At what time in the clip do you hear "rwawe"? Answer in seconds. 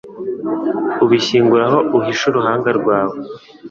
2.79-3.15